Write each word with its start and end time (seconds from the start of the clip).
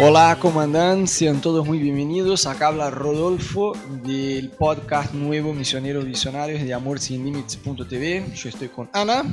Hola, 0.00 0.38
¿cómo 0.40 0.60
andan? 0.60 1.08
Sean 1.08 1.40
todos 1.40 1.66
muy 1.66 1.78
bienvenidos. 1.80 2.46
Acá 2.46 2.68
habla 2.68 2.88
Rodolfo 2.88 3.72
del 4.04 4.48
podcast 4.50 5.12
nuevo 5.12 5.52
Misioneros 5.52 6.04
Visionarios 6.04 6.62
de 6.62 6.72
Amor 6.72 7.00
Sin 7.00 7.24
Límites.tv. 7.24 8.32
Yo 8.32 8.48
estoy 8.48 8.68
con 8.68 8.88
Ana. 8.92 9.24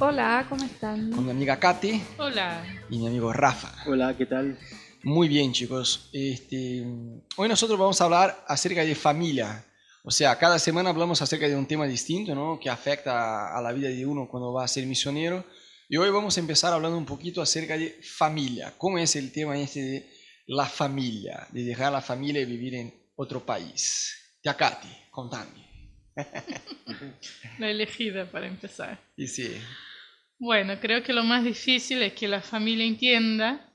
Hola, 0.00 0.46
¿cómo 0.48 0.64
están? 0.64 1.10
Con 1.10 1.26
mi 1.26 1.32
amiga 1.32 1.58
Katy. 1.58 2.02
Hola. 2.16 2.64
Y 2.88 2.96
mi 2.96 3.08
amigo 3.08 3.30
Rafa. 3.30 3.74
Hola, 3.86 4.16
¿qué 4.16 4.24
tal? 4.24 4.58
Muy 5.02 5.28
bien, 5.28 5.52
chicos. 5.52 6.08
Este, 6.14 6.82
hoy 7.36 7.48
nosotros 7.50 7.78
vamos 7.78 8.00
a 8.00 8.04
hablar 8.04 8.42
acerca 8.48 8.80
de 8.80 8.94
familia. 8.94 9.66
O 10.02 10.10
sea, 10.10 10.38
cada 10.38 10.58
semana 10.58 10.88
hablamos 10.88 11.20
acerca 11.20 11.46
de 11.46 11.56
un 11.56 11.66
tema 11.66 11.84
distinto, 11.84 12.34
¿no? 12.34 12.58
Que 12.58 12.70
afecta 12.70 13.54
a 13.54 13.60
la 13.60 13.70
vida 13.70 13.88
de 13.88 14.06
uno 14.06 14.26
cuando 14.26 14.50
va 14.50 14.64
a 14.64 14.68
ser 14.68 14.86
misionero. 14.86 15.44
Y 15.88 15.96
hoy 15.98 16.10
vamos 16.10 16.36
a 16.36 16.40
empezar 16.40 16.72
hablando 16.72 16.98
un 16.98 17.06
poquito 17.06 17.40
acerca 17.40 17.78
de 17.78 18.00
familia. 18.02 18.74
¿Cómo 18.76 18.98
es 18.98 19.14
el 19.14 19.30
tema 19.30 19.56
este 19.56 19.80
de 19.80 20.10
la 20.46 20.66
familia? 20.66 21.46
De 21.52 21.62
dejar 21.62 21.92
la 21.92 22.02
familia 22.02 22.42
y 22.42 22.44
vivir 22.44 22.74
en 22.74 22.92
otro 23.14 23.46
país. 23.46 24.38
Ya, 24.42 24.56
Katy, 24.56 24.88
contame. 25.10 25.64
La 27.60 27.70
elegida 27.70 28.28
para 28.28 28.48
empezar. 28.48 29.00
Y 29.16 29.28
sí. 29.28 29.56
Bueno, 30.38 30.80
creo 30.80 31.04
que 31.04 31.12
lo 31.12 31.22
más 31.22 31.44
difícil 31.44 32.02
es 32.02 32.14
que 32.14 32.26
la 32.26 32.42
familia 32.42 32.84
entienda 32.84 33.72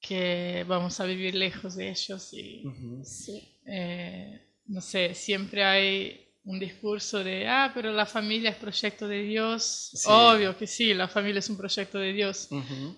que 0.00 0.64
vamos 0.66 0.98
a 0.98 1.04
vivir 1.04 1.36
lejos 1.36 1.76
de 1.76 1.90
ellos 1.90 2.32
y. 2.32 2.64
Sí. 3.04 3.60
eh, 3.66 4.48
no 4.66 4.80
sé, 4.80 5.14
siempre 5.14 5.64
hay 5.64 6.21
un 6.44 6.58
discurso 6.58 7.22
de, 7.22 7.46
ah, 7.46 7.70
pero 7.72 7.92
la 7.92 8.04
familia 8.04 8.50
es 8.50 8.56
proyecto 8.56 9.06
de 9.06 9.22
Dios. 9.22 9.90
Sí. 9.94 10.08
Obvio 10.10 10.56
que 10.56 10.66
sí, 10.66 10.92
la 10.92 11.06
familia 11.06 11.38
es 11.38 11.48
un 11.48 11.56
proyecto 11.56 11.98
de 11.98 12.12
Dios. 12.12 12.48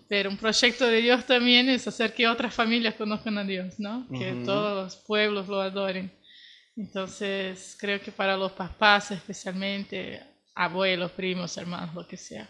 Pero 0.08 0.30
un 0.30 0.38
proyecto 0.38 0.86
de 0.86 1.02
Dios 1.02 1.26
también 1.26 1.68
es 1.68 1.86
hacer 1.86 2.14
que 2.14 2.26
otras 2.26 2.54
familias 2.54 2.94
conozcan 2.94 3.36
a 3.38 3.44
Dios, 3.44 3.78
¿no? 3.78 4.06
Que 4.08 4.42
todos 4.44 4.84
los 4.84 4.96
pueblos 4.96 5.48
lo 5.48 5.60
adoren. 5.60 6.10
Entonces, 6.76 7.76
creo 7.78 8.00
que 8.00 8.10
para 8.10 8.36
los 8.36 8.52
papás, 8.52 9.10
especialmente, 9.10 10.20
abuelos, 10.54 11.12
primos, 11.12 11.56
hermanos, 11.56 11.94
lo 11.94 12.08
que 12.08 12.16
sea, 12.16 12.48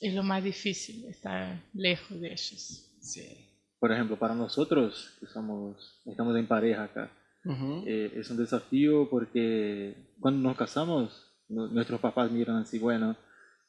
es 0.00 0.12
lo 0.12 0.22
más 0.22 0.42
difícil 0.42 1.06
estar 1.06 1.62
lejos 1.72 2.20
de 2.20 2.32
ellos. 2.32 2.90
Sí. 3.00 3.50
Por 3.78 3.92
ejemplo, 3.92 4.18
para 4.18 4.34
nosotros, 4.34 5.16
que 5.20 5.26
somos, 5.26 6.02
estamos 6.04 6.36
en 6.36 6.46
pareja 6.46 6.84
acá, 6.84 7.10
Ujú. 7.44 7.82
eh, 7.86 8.12
es 8.16 8.30
un 8.30 8.36
desafío 8.38 9.08
porque 9.10 9.94
cuando 10.20 10.48
nos 10.48 10.56
casamos, 10.56 11.30
nu- 11.48 11.68
nuestros 11.68 12.00
papás 12.00 12.30
miran 12.30 12.56
así, 12.56 12.78
bueno, 12.78 13.16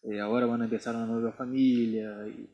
eh, 0.03 0.19
ahora 0.19 0.45
van 0.45 0.61
a 0.61 0.65
empezar 0.65 0.95
una 0.95 1.05
nueva 1.07 1.31
familia, 1.33 2.25
y- 2.27 2.47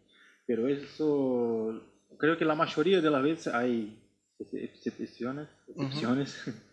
pero 0.47 0.67
eso, 0.67 1.79
creo 2.17 2.37
que 2.37 2.45
la 2.45 2.55
mayoría 2.55 3.01
de 3.01 3.09
las 3.09 3.21
veces 3.23 3.53
hay 3.53 3.97
ex- 4.39 4.53
excepciones, 4.85 5.47
excepciones, 5.67 6.35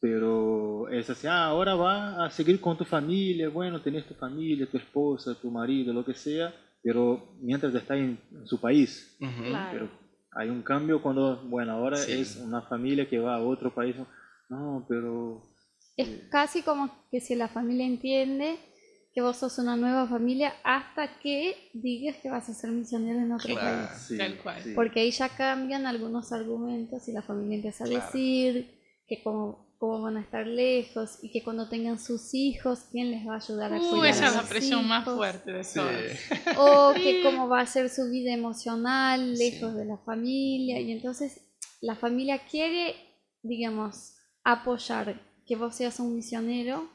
pero 0.00 0.88
es 0.88 1.10
así, 1.10 1.26
ah, 1.26 1.46
ahora 1.46 1.74
va 1.74 2.24
a 2.24 2.30
seguir 2.30 2.60
con 2.60 2.76
tu 2.76 2.84
familia, 2.84 3.48
bueno, 3.48 3.80
tenés 3.80 4.06
tu 4.06 4.14
familia, 4.14 4.66
tu 4.70 4.76
esposa, 4.76 5.34
tu 5.34 5.50
marido, 5.50 5.92
lo 5.92 6.04
que 6.04 6.14
sea, 6.14 6.54
pero 6.82 7.34
mientras 7.40 7.74
está 7.74 7.96
en, 7.96 8.18
en 8.32 8.46
su 8.46 8.60
país, 8.60 9.16
Ujú. 9.20 9.50
Claro. 9.50 9.68
pero 9.72 10.07
hay 10.32 10.48
un 10.50 10.62
cambio 10.62 11.02
cuando, 11.02 11.42
bueno, 11.48 11.72
ahora 11.72 11.96
Sí. 11.96 12.12
es 12.12 12.36
una 12.36 12.62
familia 12.62 13.08
que 13.08 13.18
va 13.18 13.36
a 13.36 13.40
otro 13.42 13.74
país. 13.74 13.96
No, 14.48 14.84
pero 14.88 15.42
Es 15.96 16.08
casi 16.30 16.62
como 16.62 16.90
que 17.10 17.20
si 17.20 17.34
la 17.34 17.48
familia 17.48 17.84
entiende 17.84 18.56
que 19.12 19.20
vos 19.20 19.36
sos 19.36 19.58
una 19.58 19.76
nueva 19.76 20.06
familia 20.06 20.54
hasta 20.62 21.18
que 21.18 21.70
digas 21.74 22.16
que 22.22 22.30
vas 22.30 22.48
a 22.48 22.54
ser 22.54 22.70
misionero 22.70 23.18
en 23.18 23.32
otro 23.32 23.52
Claro. 23.54 23.86
país. 23.88 24.00
sí, 24.02 24.16
Tal 24.16 24.36
cual. 24.38 24.62
sí. 24.62 24.72
Porque 24.74 25.00
ahí 25.00 25.10
ya 25.10 25.28
cambian 25.30 25.86
algunos 25.86 26.30
argumentos 26.32 27.08
y 27.08 27.12
la 27.12 27.22
familia 27.22 27.56
empieza 27.56 27.84
a 27.84 27.88
Claro. 27.88 28.04
decir 28.04 28.78
que 29.08 29.22
cómo, 29.22 29.66
cómo 29.78 30.02
van 30.02 30.16
a 30.16 30.20
estar 30.20 30.46
lejos 30.46 31.18
y 31.22 31.30
que 31.30 31.42
cuando 31.44 31.68
tengan 31.68 32.00
sus 32.00 32.34
hijos, 32.34 32.80
¿quién 32.90 33.10
les 33.12 33.26
va 33.26 33.34
a 33.34 33.36
ayudar 33.36 33.72
a 33.72 33.80
Uh, 33.80 33.90
cuidar 33.90 34.06
esa 34.10 34.24
a 34.26 34.28
es 34.30 34.34
la 34.34 34.42
presión 34.42 34.88
más 34.88 35.04
fuerte 35.04 35.52
de 35.52 35.62
Sí. 35.64 35.80
O 36.58 36.92
que 36.96 37.22
cómo 37.22 37.48
va 37.48 37.60
a 37.60 37.66
ser 37.66 37.88
su 37.88 38.10
vida 38.10 38.32
emocional 38.32 39.34
lejos 39.38 39.72
Sí. 39.72 39.78
de 39.78 39.84
la 39.84 39.98
familia. 39.98 40.80
Y 40.80 40.90
entonces 40.92 41.40
la 41.80 41.94
familia 41.94 42.40
quiere, 42.50 42.96
digamos, 43.42 44.14
apoyar 44.44 45.20
que 45.46 45.56
vos 45.56 45.74
seas 45.76 46.00
un 46.00 46.14
misionero, 46.16 46.90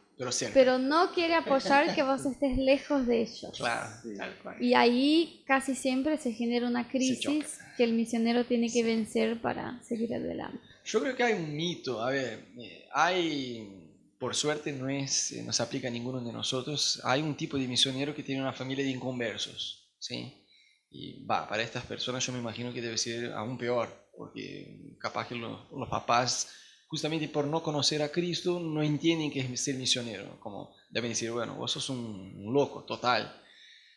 Pero 0.53 0.77
no 0.77 1.11
quiere 1.11 1.33
apoyar 1.35 1.95
que 1.95 2.03
vos 2.03 2.25
estés 2.25 2.57
lejos 2.57 3.07
de 3.07 3.21
ellos. 3.21 3.51
Claro. 3.57 3.89
Sí. 4.03 4.09
Tal 4.17 4.33
cual. 4.43 4.61
Y 4.61 4.73
ahí 4.73 5.43
casi 5.47 5.73
siempre 5.75 6.17
se 6.17 6.33
genera 6.33 6.67
una 6.67 6.87
crisis 6.87 7.59
que 7.77 7.83
el 7.83 7.93
misionero 7.93 8.45
tiene 8.45 8.69
que 8.69 8.83
vencer 8.83 9.41
para 9.41 9.81
seguir 9.83 10.13
adelante. 10.13 10.59
Yo 10.85 10.99
creo 11.01 11.15
que 11.15 11.23
hay 11.23 11.33
un 11.33 11.55
mito, 11.55 12.01
a 12.01 12.11
ver, 12.11 12.47
eh, 12.59 12.87
hay, 12.93 14.13
por 14.19 14.35
suerte 14.35 14.73
no, 14.73 14.89
es, 14.89 15.31
eh, 15.31 15.41
no 15.43 15.53
se 15.53 15.63
aplica 15.63 15.87
a 15.87 15.91
ninguno 15.91 16.19
de 16.19 16.33
nosotros, 16.33 16.99
hay 17.05 17.21
un 17.21 17.35
tipo 17.35 17.57
de 17.57 17.67
misionero 17.67 18.13
que 18.13 18.23
tiene 18.23 18.41
una 18.41 18.51
familia 18.51 18.83
de 18.83 18.91
inconversos, 18.91 19.93
¿sí? 19.97 20.45
Y 20.89 21.25
va, 21.25 21.47
para 21.47 21.63
estas 21.63 21.85
personas 21.85 22.25
yo 22.25 22.33
me 22.33 22.39
imagino 22.39 22.73
que 22.73 22.81
debe 22.81 22.97
ser 22.97 23.31
aún 23.31 23.57
peor, 23.57 23.89
porque 24.17 24.97
capaz 24.99 25.27
que 25.27 25.35
los, 25.35 25.71
los 25.71 25.87
papás, 25.87 26.49
justamente 26.87 27.29
por 27.29 27.45
no 27.45 27.63
conocer 27.63 28.01
a 28.01 28.11
Cristo, 28.11 28.59
no 28.59 28.83
entienden 28.83 29.31
qué 29.31 29.39
es 29.39 29.61
ser 29.61 29.75
misionero, 29.75 30.37
como 30.41 30.75
deben 30.89 31.11
decir, 31.11 31.31
bueno, 31.31 31.55
vos 31.55 31.71
sos 31.71 31.89
un, 31.89 32.43
un 32.45 32.53
loco, 32.53 32.83
total. 32.83 33.41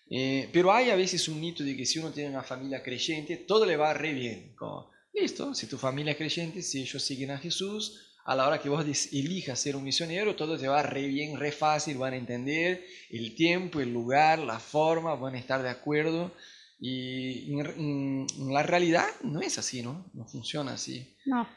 Eh, 0.09 0.49
pero 0.53 0.73
hay 0.73 0.91
a 0.91 0.97
veces 0.97 1.29
un 1.29 1.41
mito 1.41 1.65
de 1.65 1.77
que 1.77 1.85
si 1.85 1.99
uno 1.99 2.13
tiene 2.13 2.31
una 2.31 2.45
familia 2.45 2.81
creyente, 2.81 3.39
todo 3.39 3.67
le 3.67 3.77
va 3.77 3.93
re 3.93 4.13
bien, 4.13 4.55
como, 4.55 4.91
Listo, 5.19 5.55
si 5.55 5.67
tu 5.67 5.79
familia 5.79 6.13
es 6.13 6.19
creyente, 6.19 6.63
si 6.63 6.83
ellos 6.83 7.03
siguen 7.03 7.31
a 7.31 7.39
Jesús, 7.39 7.83
a 8.25 8.35
la 8.35 8.47
hora 8.47 8.61
que 8.61 8.69
vos 8.69 8.85
elijas 9.13 9.59
ser 9.59 9.75
un 9.77 9.85
misionero, 9.85 10.37
todo 10.37 10.59
te 10.59 10.69
va 10.69 10.83
re 10.83 11.07
bien, 11.07 11.39
re 11.39 11.53
fácil, 11.53 11.97
van 11.97 12.13
a 12.13 12.17
entender 12.17 12.85
el 13.11 13.35
tiempo, 13.35 13.81
el 13.81 13.93
lugar, 13.93 14.39
la 14.41 14.59
forma, 14.61 15.15
van 15.15 15.35
a 15.35 15.39
estar 15.39 15.63
de 15.63 15.71
acuerdo. 15.71 16.33
Y 16.79 17.53
en, 17.53 17.61
en- 17.67 18.27
en 18.39 18.53
la 18.53 18.63
realidad 18.63 19.07
no 19.23 19.41
es 19.41 19.57
así, 19.59 19.83
¿no? 19.83 20.11
No 20.13 20.27
funciona 20.27 20.73
así. 20.75 21.17
No, 21.25 21.49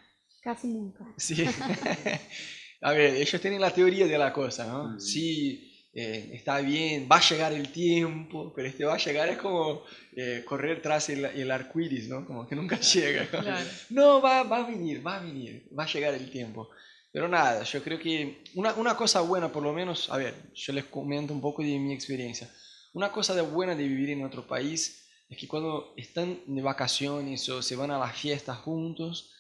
casi 0.42 0.68
nunca. 0.68 1.06
Sí. 1.18 1.44
a 2.82 2.92
ver, 2.94 3.16
ellos 3.16 3.42
tienen 3.42 3.62
la 3.62 3.74
teoría 3.74 4.08
de 4.08 4.18
la 4.18 4.32
cosa, 4.32 4.66
¿no? 4.68 4.96
Mm. 4.96 5.00
Sí, 5.00 5.69
eh, 5.94 6.32
está 6.34 6.60
bien, 6.62 7.08
va 7.12 7.18
a 7.18 7.30
llegar 7.30 7.52
el 7.52 7.72
tiempo, 7.72 8.54
pero 8.56 8.68
este 8.68 8.86
va 8.86 8.94
a 8.94 8.98
llegar 8.98 9.28
es 9.30 9.38
como 9.38 9.84
eh, 10.16 10.44
correr 10.46 10.82
tras 10.82 11.10
el, 11.10 11.26
el 11.26 11.50
arco 11.50 11.80
iris, 11.80 12.08
¿no? 12.08 12.26
Como 12.26 12.48
que 12.48 12.56
nunca 12.56 12.80
llega. 12.94 13.28
Claro. 13.28 13.68
No, 13.90 14.22
va, 14.22 14.44
va 14.44 14.58
a 14.58 14.68
venir, 14.70 15.06
va 15.06 15.18
a 15.18 15.22
venir, 15.22 15.68
va 15.78 15.84
a 15.84 15.88
llegar 15.88 16.14
el 16.14 16.30
tiempo. 16.30 16.70
Pero 17.12 17.28
nada, 17.28 17.64
yo 17.64 17.84
creo 17.84 17.98
que 17.98 18.44
una, 18.54 18.74
una 18.76 18.96
cosa 18.96 19.22
buena, 19.22 19.52
por 19.52 19.64
lo 19.64 19.74
menos, 19.74 20.12
a 20.12 20.18
ver, 20.18 20.36
yo 20.54 20.74
les 20.74 20.86
comento 20.86 21.34
un 21.34 21.42
poco 21.42 21.64
de 21.64 21.80
mi 21.80 21.94
experiencia. 21.94 22.50
Una 22.94 23.12
cosa 23.12 23.34
de 23.34 23.42
buena 23.42 23.76
de 23.76 23.88
vivir 23.88 24.12
en 24.12 24.24
otro 24.24 24.48
país 24.48 25.08
es 25.28 25.38
que 25.38 25.48
cuando 25.48 25.94
están 25.98 26.40
de 26.46 26.62
vacaciones 26.62 27.48
o 27.50 27.62
se 27.62 27.76
van 27.76 27.92
a 27.92 28.00
las 28.00 28.16
fiestas 28.16 28.58
juntos, 28.60 29.32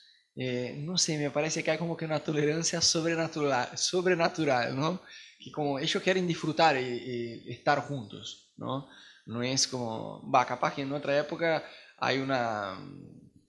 eh, 0.41 0.73
no 0.77 0.97
sé, 0.97 1.17
me 1.17 1.31
parece 1.31 1.61
que 1.61 1.71
hay 1.71 1.77
como 1.77 1.97
que 1.97 2.05
una 2.05 2.23
tolerancia 2.23 2.79
sobrenatural, 2.79 3.77
sobrenatural 3.77 4.73
¿no? 4.73 5.01
Que 5.37 5.51
como 5.51 5.77
ellos 5.79 6.01
quieren 6.01 6.25
disfrutar 6.25 6.77
y, 6.77 7.43
y 7.45 7.51
estar 7.51 7.79
juntos, 7.81 8.53
¿no? 8.55 8.87
No 9.25 9.43
es 9.43 9.67
como, 9.67 10.23
va, 10.31 10.45
capaz 10.45 10.75
que 10.75 10.83
en 10.83 10.93
otra 10.93 11.17
época 11.19 11.63
hay 11.97 12.19
una 12.19 12.79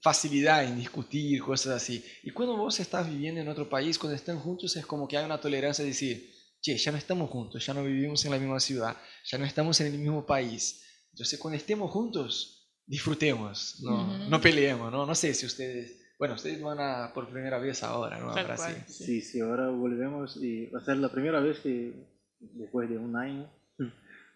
facilidad 0.02 0.64
en 0.64 0.76
discutir 0.76 1.40
cosas 1.42 1.82
así. 1.82 2.04
Y 2.24 2.32
cuando 2.32 2.56
vos 2.56 2.80
estás 2.80 3.08
viviendo 3.08 3.40
en 3.40 3.48
otro 3.48 3.68
país, 3.68 3.96
cuando 3.96 4.16
están 4.16 4.40
juntos, 4.40 4.74
es 4.76 4.84
como 4.84 5.06
que 5.06 5.16
hay 5.16 5.24
una 5.24 5.40
tolerancia 5.40 5.84
de 5.84 5.90
decir, 5.90 6.28
che, 6.60 6.76
ya 6.76 6.90
no 6.90 6.98
estamos 6.98 7.30
juntos, 7.30 7.64
ya 7.64 7.72
no 7.72 7.84
vivimos 7.84 8.24
en 8.24 8.32
la 8.32 8.38
misma 8.38 8.58
ciudad, 8.58 8.96
ya 9.24 9.38
no 9.38 9.44
estamos 9.44 9.80
en 9.80 9.88
el 9.88 9.98
mismo 9.98 10.26
país. 10.26 10.82
Entonces, 11.12 11.38
cuando 11.38 11.56
estemos 11.56 11.90
juntos, 11.90 12.68
disfrutemos, 12.84 13.76
no, 13.80 14.28
no 14.28 14.40
peleemos, 14.40 14.90
¿no? 14.90 15.06
No 15.06 15.14
sé 15.14 15.34
si 15.34 15.46
ustedes, 15.46 15.99
bueno, 16.20 16.34
ustedes 16.34 16.62
van 16.62 16.78
a 16.78 17.12
por 17.12 17.28
primera 17.30 17.58
vez 17.58 17.82
ahora, 17.82 18.18
¿no? 18.20 18.30
A 18.30 18.34
Brasil. 18.44 18.74
sí. 18.86 19.04
sí, 19.04 19.20
sí, 19.22 19.40
ahora 19.40 19.68
volvemos 19.70 20.36
y 20.36 20.66
va 20.66 20.78
a 20.78 20.84
ser 20.84 20.98
la 20.98 21.08
primera 21.10 21.40
vez 21.40 21.58
que 21.60 21.94
después 22.38 22.88
de 22.88 22.96
un 22.98 23.16
año 23.16 23.50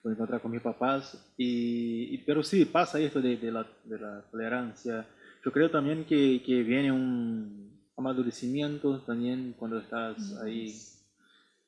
voy 0.03 0.11
a 0.11 0.15
encontrar 0.15 0.41
con 0.41 0.51
mis 0.51 0.63
papás. 0.63 1.33
Y, 1.37 2.15
y- 2.15 2.19
pero 2.27 2.43
sí, 2.43 2.65
pasa 2.65 2.99
esto 2.99 3.21
de, 3.21 3.37
de 3.37 3.53
la, 3.53 3.67
de 3.85 3.99
la 3.99 4.23
tolerancia. 4.31 5.07
Yo 5.45 5.53
creo 5.53 5.71
también 5.71 6.05
que, 6.07 6.43
que 6.45 6.63
viene 6.63 6.91
un 6.91 7.79
amadurecimiento 7.97 9.01
también 9.03 9.55
cuando 9.59 9.79
estás 9.79 10.37
ahí. 10.43 10.75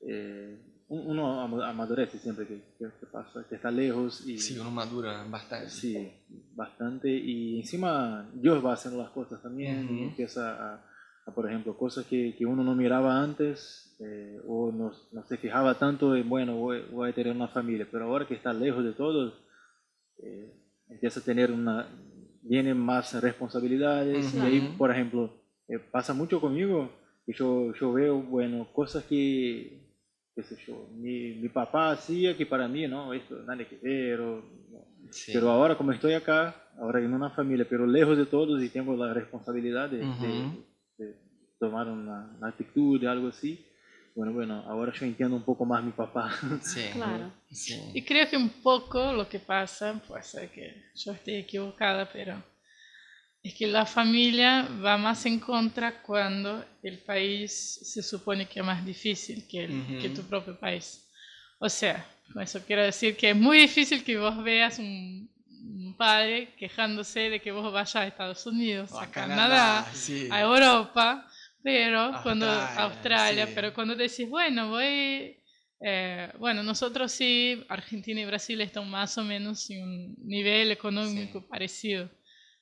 eh, 0.09 0.59
uno 0.89 1.41
ama- 1.41 1.69
amadurece 1.69 2.19
siempre 2.19 2.47
que, 2.47 2.61
que, 2.79 2.87
pasa, 3.11 3.45
que 3.49 3.57
está 3.57 3.71
lejos 3.71 4.27
y 4.27 4.39
Sí, 4.39 4.59
uno 4.59 4.71
madura 4.71 5.25
bastante. 5.29 5.69
sí, 5.71 6.13
bastante 6.55 7.11
y 7.11 7.59
encima 7.61 8.29
Dios 8.35 8.65
va 8.65 8.75
haciendo 8.75 9.03
las 9.03 9.11
cosas 9.11 9.43
también 9.43 9.89
y 9.91 9.95
Ujú. 10.01 10.05
empieza 10.11 10.75
a, 10.75 10.85
a, 11.27 11.31
por 11.35 11.49
ejemplo, 11.49 11.77
cosas 11.77 12.07
que, 12.07 12.35
que 12.37 12.47
uno 12.47 12.63
no 12.63 12.75
miraba 12.75 13.21
antes 13.23 13.97
eh, 13.99 14.41
o 14.47 14.71
no, 14.71 14.93
no 15.13 15.27
se 15.27 15.37
fijaba 15.39 15.75
tanto 15.79 16.15
en, 16.15 16.29
bueno, 16.29 16.55
voy, 16.57 16.83
voy 16.93 17.11
a 17.11 17.15
tener 17.15 17.35
una 17.35 17.49
familia, 17.49 17.89
pero 17.91 18.05
ahora 18.05 18.27
que 18.27 18.35
está 18.35 18.53
lejos 18.53 18.85
de 18.85 18.93
todos, 18.93 19.35
eh, 20.19 20.53
empieza 20.89 21.19
a 21.21 21.23
tener 21.25 21.51
una, 21.51 21.89
vienen 22.43 22.79
más 22.79 23.21
responsabilidades. 23.21 24.35
Y 24.35 24.39
ahí, 24.41 24.75
por 24.79 24.91
ejemplo, 24.93 25.33
eh, 25.69 25.79
pasa 25.79 26.15
mucho 26.15 26.41
conmigo 26.41 26.91
que 27.25 27.33
yo, 27.33 27.73
yo 27.75 27.93
veo, 27.93 28.21
bueno, 28.21 28.69
cosas 28.73 29.03
que, 29.05 29.86
qué 30.37 30.43
sé 30.43 30.57
yo, 30.67 30.87
mi, 30.95 31.33
mi 31.37 31.49
papá 31.49 31.91
hacía 31.93 32.37
que 32.37 32.47
para 32.47 32.69
mí, 32.69 32.87
no, 32.87 33.13
esto 33.13 33.37
nada 33.47 33.65
que 33.67 33.77
ver. 33.83 34.21
o- 34.21 34.45
no. 34.71 34.85
Sí. 35.11 35.33
Pero 35.33 35.51
ahora 35.51 35.77
como 35.77 35.93
estoy 35.93 36.13
acá, 36.13 36.55
ahora 36.79 37.01
en 37.01 37.13
una 37.15 37.31
familia, 37.31 37.67
pero 37.69 37.87
lejos 37.87 38.17
de 38.19 38.27
todos 38.27 38.63
y 38.63 38.69
tengo 38.69 38.95
la 38.97 39.15
responsabilidad 39.15 39.89
de, 39.89 39.99
de- 39.99 40.05
Ujú. 40.07 40.65
de 40.99 41.15
tomar 41.59 41.89
una, 41.89 42.31
una 42.39 42.49
actitud, 42.49 43.03
algo 43.07 43.29
así. 43.29 43.65
Bueno, 44.15 44.33
bueno, 44.33 44.63
ahora 44.67 44.93
yo 44.93 45.05
entiendo 45.07 45.37
un 45.37 45.43
poco 45.43 45.65
más 45.65 45.81
a 45.81 45.87
mi 45.87 45.93
papá. 45.93 46.31
Sí. 46.63 46.81
Claro. 46.93 47.31
Sí. 47.51 47.75
Y 47.95 48.03
creo 48.05 48.29
que 48.29 48.37
un 48.37 48.49
poco 48.63 49.13
lo 49.13 49.29
que 49.29 49.39
pasa, 49.39 49.95
puede 50.07 50.23
ser 50.23 50.51
que 50.51 50.75
yo 50.95 51.13
esté 51.13 51.39
equivocada, 51.39 52.09
pero 52.13 52.43
es 53.49 53.55
que 53.55 53.67
la 53.67 53.87
familia 53.87 54.69
va 54.85 54.97
más 54.99 55.25
en 55.27 55.39
contra 55.39 56.03
cuando 56.03 56.65
el 56.83 56.99
país 56.99 57.53
se 57.83 58.03
supone 58.03 58.47
que 58.47 58.61
es 58.61 58.67
más 58.67 58.85
difícil 58.85 59.47
que, 59.49 59.65
el- 59.65 59.81
Ujú. 59.81 59.99
que 60.01 60.09
tu 60.11 60.23
propio 60.23 60.59
país. 60.59 61.07
O 61.59 61.69
sea, 61.69 62.05
con 62.33 62.43
eso 62.43 62.61
quiero 62.67 62.83
decir 62.83 63.17
que 63.17 63.31
es 63.31 63.37
muy 63.37 63.59
difícil 63.59 64.03
que 64.05 64.19
vos 64.19 64.43
veas 64.43 64.79
un, 64.79 65.31
un 65.63 65.95
padre 65.97 66.55
quejándose 66.59 67.31
de 67.31 67.41
que 67.41 67.53
vos 67.53 67.73
vayas 67.73 67.97
a 67.97 68.07
Estados 68.07 68.45
Unidos, 68.47 68.91
O 68.93 68.99
a, 69.01 69.05
a 69.05 69.11
Canadá, 69.11 69.37
Canadá, 69.49 69.91
sí. 69.95 70.29
a 70.31 70.41
Europa, 70.41 71.27
pero 71.63 72.13
cuando 72.23 72.47
Australia, 72.51 72.85
Australia, 72.85 73.47
sí. 73.47 73.53
pero 73.55 73.73
cuando 73.75 73.95
decís, 73.97 74.29
bueno, 74.29 74.71
voy, 74.71 75.37
eh, 75.81 76.33
bueno, 76.39 76.63
nosotros 76.63 77.13
sí, 77.13 77.65
Argentina 77.69 78.21
y 78.21 78.25
Brasil 78.25 78.61
están 78.61 78.89
más 78.91 79.17
o 79.19 79.25
menos 79.25 79.69
en 79.71 79.83
un 79.83 80.17
nivel 80.27 80.71
económico 80.71 81.41
Sí. 81.41 81.47
parecido. 81.49 82.11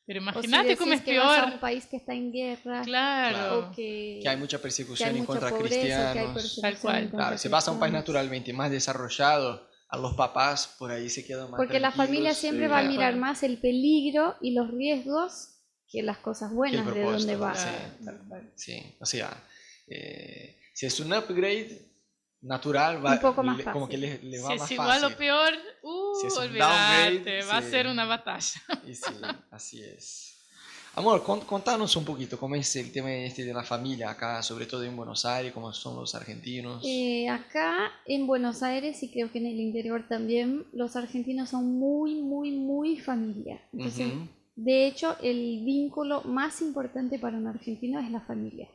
Pero 0.06 0.20
O 0.20 0.22
si 0.24 0.28
imagínate 0.28 0.76
cómo 0.76 0.92
es 0.92 1.00
que 1.02 1.18
vas 1.18 1.38
a 1.38 1.42
peor. 1.44 1.54
un 1.54 1.60
país 1.60 1.86
que 1.86 1.96
está 1.96 2.12
en 2.12 2.30
guerra, 2.30 2.82
Claro. 2.82 3.58
o 3.58 3.70
que, 3.72 4.20
Que 4.22 4.28
hay 4.28 4.36
mucha 4.36 4.58
persecución 4.58 5.08
hay 5.10 5.18
en 5.18 5.24
contra 5.24 5.48
pobreza, 5.48 6.12
cristianos. 6.12 6.58
Tal 6.60 6.78
cual. 6.78 7.10
Claro, 7.10 7.38
si 7.38 7.48
vas 7.48 7.66
a 7.68 7.70
un 7.70 7.78
país 7.80 7.92
naturalmente 7.92 8.52
más 8.52 8.70
desarrollado, 8.70 9.66
a 9.88 9.96
los 9.96 10.14
papás 10.14 10.74
por 10.78 10.90
ahí 10.90 11.08
se 11.08 11.24
quedan 11.24 11.50
más 11.50 11.56
Porque 11.58 11.78
la 11.80 11.90
familia 11.92 12.34
siempre 12.34 12.66
sí. 12.66 12.70
va 12.70 12.78
a 12.80 12.82
mirar 12.82 13.16
más 13.16 13.42
el 13.44 13.58
peligro 13.58 14.34
y 14.40 14.52
los 14.52 14.70
riesgos 14.70 15.50
que 15.88 16.02
las 16.02 16.18
cosas 16.18 16.52
buenas 16.52 16.92
de 16.92 17.02
dónde 17.02 17.36
va. 17.36 17.54
Sí, 17.54 17.68
Tal 18.04 18.18
cual. 18.28 18.50
sí. 18.56 18.96
O 19.00 19.06
sea, 19.06 19.30
eh, 19.86 20.58
si 20.74 20.86
es 20.86 20.98
un 21.00 21.12
upgrade 21.12 21.80
natural, 22.44 23.04
va, 23.04 23.12
Un 23.14 23.18
poco 23.20 23.42
más 23.42 23.56
le- 23.58 23.64
como 23.64 23.88
que 23.88 23.96
fácil. 23.96 24.20
le, 24.22 24.30
le 24.30 24.40
va 24.42 24.50
Si 24.52 24.58
más 24.58 24.64
es 24.66 24.70
igual 24.72 25.00
fácil. 25.00 25.14
o 25.14 25.18
peor, 25.18 25.52
uh, 25.82 26.14
Si 26.20 26.28
downgrade, 26.28 27.42
va 27.44 27.56
a 27.58 27.62
sí. 27.62 27.70
ser 27.70 27.86
una 27.86 28.04
batalla. 28.04 28.60
Y 28.86 28.94
sí, 28.94 29.12
así 29.50 29.82
es. 29.82 30.30
Amor, 30.96 31.24
con- 31.24 31.40
contanos 31.40 31.96
un 31.96 32.04
poquito 32.04 32.38
cómo 32.38 32.54
es 32.54 32.76
el 32.76 32.92
tema 32.92 33.12
este 33.12 33.44
de 33.44 33.52
la 33.52 33.64
familia 33.64 34.10
acá, 34.10 34.40
sobre 34.42 34.66
todo 34.66 34.84
en 34.84 34.94
Buenos 34.94 35.24
Aires, 35.24 35.52
cómo 35.52 35.72
son 35.72 35.96
los 35.96 36.14
argentinos. 36.14 36.84
Eh, 36.86 37.28
acá 37.28 37.90
en 38.06 38.28
Buenos 38.28 38.62
Aires 38.62 39.02
y 39.02 39.10
creo 39.10 39.32
que 39.32 39.38
en 39.38 39.46
el 39.46 39.58
interior 39.58 40.06
también, 40.08 40.64
los 40.72 40.94
argentinos 40.94 41.50
son 41.50 41.78
muy, 41.80 42.14
muy, 42.22 42.52
muy 42.52 43.00
familia. 43.00 43.60
Entonces, 43.72 44.06
Ujú. 44.12 44.28
de 44.54 44.86
hecho, 44.86 45.16
el 45.20 45.64
vínculo 45.64 46.22
más 46.22 46.60
importante 46.60 47.18
para 47.18 47.38
un 47.38 47.48
argentino 47.48 47.98
es 47.98 48.08
la 48.12 48.20
familia. 48.20 48.68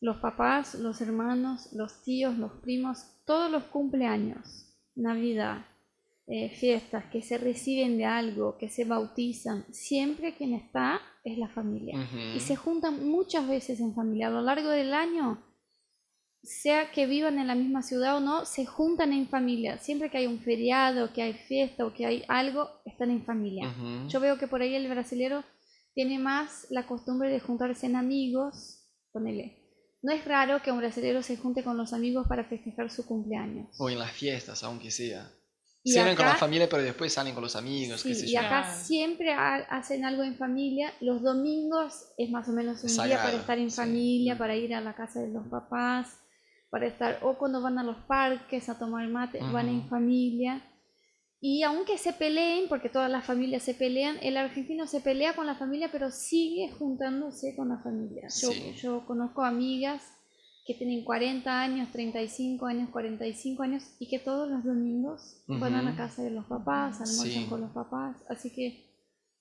Los 0.00 0.18
papás, 0.18 0.74
los 0.74 1.00
hermanos, 1.00 1.72
los 1.72 2.02
tíos, 2.02 2.36
los 2.38 2.52
primos, 2.60 3.06
todos 3.24 3.50
los 3.50 3.64
cumpleaños, 3.64 4.74
Navidad, 4.94 5.64
eh, 6.28 6.50
fiestas, 6.50 7.04
que 7.06 7.22
se 7.22 7.38
reciben 7.38 7.98
de 7.98 8.04
algo, 8.04 8.58
que 8.58 8.68
se 8.68 8.84
bautizan, 8.84 9.64
siempre 9.72 10.34
quien 10.34 10.54
está 10.54 11.00
es 11.24 11.38
la 11.38 11.48
familia. 11.48 11.98
Y 12.34 12.40
se 12.40 12.56
juntan 12.56 13.08
muchas 13.08 13.48
veces 13.48 13.80
en 13.80 13.94
familia. 13.94 14.28
A 14.28 14.30
lo 14.30 14.42
largo 14.42 14.68
del 14.70 14.92
año, 14.92 15.42
sea 16.42 16.90
que 16.92 17.06
vivan 17.06 17.38
en 17.38 17.48
la 17.48 17.54
misma 17.54 17.82
ciudad 17.82 18.16
o 18.16 18.20
no, 18.20 18.44
se 18.44 18.64
juntan 18.64 19.12
en 19.12 19.28
familia. 19.28 19.78
Siempre 19.78 20.10
que 20.10 20.18
hay 20.18 20.26
un 20.26 20.38
feriado, 20.38 21.12
que 21.12 21.22
hay 21.22 21.32
fiesta 21.32 21.84
o 21.84 21.92
que 21.92 22.06
hay 22.06 22.24
algo, 22.28 22.70
están 22.84 23.10
en 23.10 23.24
familia. 23.24 23.74
Yo 24.08 24.20
veo 24.20 24.38
que 24.38 24.46
por 24.46 24.62
ahí 24.62 24.74
el 24.74 24.88
brasilero 24.88 25.42
tiene 25.94 26.18
más 26.18 26.66
la 26.70 26.86
costumbre 26.86 27.30
de 27.30 27.40
juntarse 27.40 27.86
en 27.86 27.96
amigos, 27.96 28.84
ponele. 29.12 29.65
No 30.06 30.12
es 30.12 30.24
raro 30.24 30.62
que 30.62 30.70
un 30.70 30.78
brasilero 30.78 31.20
se 31.20 31.36
junte 31.36 31.64
con 31.64 31.76
los 31.76 31.92
amigos 31.92 32.28
para 32.28 32.44
festejar 32.44 32.90
su 32.92 33.04
cumpleaños. 33.04 33.66
O 33.80 33.90
en 33.90 33.98
las 33.98 34.12
fiestas, 34.12 34.62
aunque 34.62 34.92
sea. 34.92 35.28
Y 35.82 35.90
Se 35.92 36.04
ven 36.04 36.14
con 36.14 36.26
la 36.26 36.36
familia, 36.36 36.68
pero 36.68 36.82
después 36.84 37.12
salen 37.12 37.34
con 37.34 37.42
los 37.42 37.56
amigos, 37.56 38.02
Sí, 38.02 38.10
qué 38.10 38.14
sé 38.14 38.26
y 38.26 38.32
yo. 38.34 38.40
acá 38.40 38.72
siempre 38.72 39.32
ha- 39.32 39.66
hacen 39.68 40.04
algo 40.04 40.22
en 40.22 40.36
familia. 40.36 40.92
Los 41.00 41.22
domingos 41.22 42.12
es 42.16 42.30
más 42.30 42.48
o 42.48 42.52
menos 42.52 42.84
un 42.84 42.88
día 43.04 43.16
para 43.20 43.36
estar 43.36 43.58
en 43.58 43.70
sí. 43.70 43.76
familia, 43.76 44.38
para 44.38 44.54
ir 44.54 44.74
a 44.76 44.80
la 44.80 44.94
casa 44.94 45.20
de 45.20 45.28
los 45.32 45.44
papás, 45.48 46.18
para 46.70 46.86
estar, 46.86 47.18
o 47.22 47.36
cuando 47.36 47.60
van 47.60 47.78
a 47.78 47.82
los 47.82 47.96
parques 48.06 48.68
a 48.68 48.78
tomar 48.78 49.08
mate, 49.08 49.40
van 49.52 49.68
en 49.68 49.88
familia. 49.88 50.62
Y 51.40 51.62
aunque 51.62 51.98
se 51.98 52.12
peleen, 52.14 52.68
porque 52.68 52.88
todas 52.88 53.10
las 53.10 53.24
familias 53.24 53.62
se 53.62 53.74
pelean, 53.74 54.16
el 54.22 54.36
argentino 54.36 54.86
se 54.86 55.00
pelea 55.00 55.34
con 55.36 55.46
la 55.46 55.54
familia, 55.54 55.90
pero 55.92 56.10
sigue 56.10 56.70
juntándose 56.72 57.54
con 57.54 57.68
la 57.68 57.78
familia. 57.78 58.28
Yo, 58.40 58.50
Sí. 58.52 58.72
yo 58.80 59.04
conozco 59.06 59.42
amigas 59.44 60.02
que 60.66 60.74
tienen 60.74 61.04
40 61.04 61.60
años, 61.60 61.92
35 61.92 62.66
años, 62.66 62.88
45 62.90 63.62
años 63.62 63.84
y 64.00 64.08
que 64.08 64.18
todos 64.18 64.48
los 64.48 64.64
domingos 64.64 65.42
van 65.46 65.74
a 65.74 65.82
la 65.82 65.94
casa 65.94 66.22
de 66.22 66.30
los 66.30 66.46
papás, 66.46 67.00
almuerzan 67.00 67.42
Sí. 67.44 67.46
con 67.48 67.60
los 67.60 67.70
papás. 67.70 68.16
Así 68.28 68.50
que 68.50 68.84